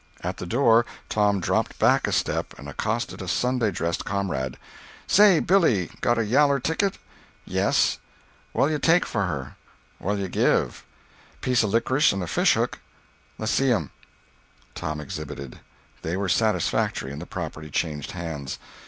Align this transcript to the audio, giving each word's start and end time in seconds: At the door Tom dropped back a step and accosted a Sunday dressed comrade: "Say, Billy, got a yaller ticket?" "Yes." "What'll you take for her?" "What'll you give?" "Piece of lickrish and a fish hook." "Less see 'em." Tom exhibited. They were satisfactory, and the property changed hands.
At 0.23 0.37
the 0.37 0.47
door 0.47 0.83
Tom 1.09 1.39
dropped 1.39 1.77
back 1.77 2.07
a 2.07 2.11
step 2.11 2.57
and 2.57 2.67
accosted 2.67 3.21
a 3.21 3.27
Sunday 3.27 3.69
dressed 3.69 4.03
comrade: 4.03 4.57
"Say, 5.05 5.39
Billy, 5.39 5.91
got 6.01 6.17
a 6.17 6.25
yaller 6.25 6.59
ticket?" 6.59 6.97
"Yes." 7.45 7.99
"What'll 8.51 8.71
you 8.71 8.79
take 8.79 9.05
for 9.05 9.27
her?" 9.27 9.57
"What'll 9.99 10.21
you 10.21 10.27
give?" 10.27 10.83
"Piece 11.41 11.61
of 11.61 11.69
lickrish 11.69 12.11
and 12.13 12.23
a 12.23 12.27
fish 12.27 12.55
hook." 12.55 12.79
"Less 13.37 13.51
see 13.51 13.71
'em." 13.71 13.91
Tom 14.73 14.99
exhibited. 14.99 15.59
They 16.01 16.17
were 16.17 16.29
satisfactory, 16.29 17.11
and 17.11 17.21
the 17.21 17.27
property 17.27 17.69
changed 17.69 18.13
hands. 18.13 18.57